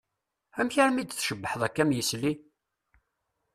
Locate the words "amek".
0.59-0.75